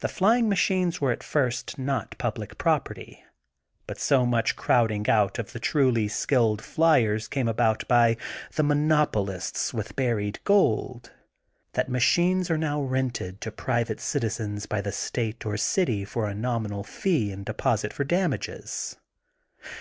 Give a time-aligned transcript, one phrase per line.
[0.00, 3.22] The flying machines were at first not public property.
[3.86, 8.16] But so much crowding out of the truly skilled flyers came about by
[8.56, 11.12] the monopolists with buried gold,
[11.74, 16.26] that ma chines are now rented to private citizens by the state or city for
[16.28, 18.96] a nominal fee and deposit' for damages.